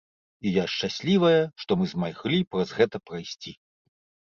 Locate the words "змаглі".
1.95-2.43